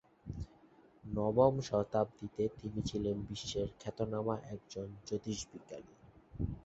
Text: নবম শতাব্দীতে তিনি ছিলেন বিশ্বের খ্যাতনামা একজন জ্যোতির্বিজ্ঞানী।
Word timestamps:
নবম 1.03 1.53
শতাব্দীতে 1.61 2.43
তিনি 2.57 2.79
ছিলেন 2.89 3.17
বিশ্বের 3.29 3.69
খ্যাতনামা 3.79 4.35
একজন 4.53 4.87
জ্যোতির্বিজ্ঞানী। 5.07 5.93